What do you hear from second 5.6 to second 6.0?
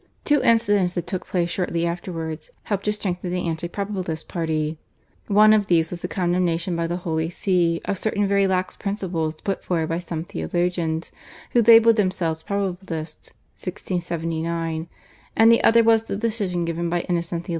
these